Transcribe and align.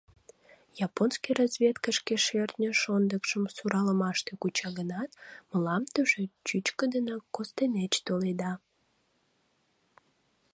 Японский 0.87 1.33
разведка 1.39 1.89
шке 1.97 2.15
шӧртньӧ 2.25 2.69
шондыкшым 2.81 3.43
суралымаште 3.55 4.31
куча 4.41 4.69
гынат, 4.77 5.09
мылам 5.49 5.83
тушеч 5.93 6.29
чӱчкыдынак 6.47 7.23
костенеч 7.35 7.93
толеда. 8.07 8.51